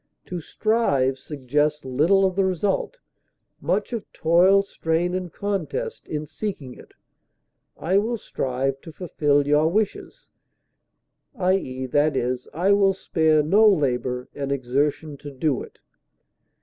[0.25, 2.97] To strive suggests little of the result,
[3.59, 6.95] much of toil, strain, and contest, in seeking it;
[7.77, 10.31] I will strive to fulfil your wishes,
[11.35, 11.53] i.
[11.53, 15.77] e., I will spare no labor and exertion to do it.